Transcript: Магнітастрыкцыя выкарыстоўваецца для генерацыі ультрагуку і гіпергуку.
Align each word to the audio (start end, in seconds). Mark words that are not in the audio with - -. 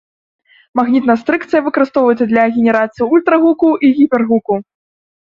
Магнітастрыкцыя 0.77 1.59
выкарыстоўваецца 1.67 2.25
для 2.31 2.45
генерацыі 2.55 3.07
ультрагуку 3.17 3.69
і 3.89 3.91
гіпергуку. 3.99 4.53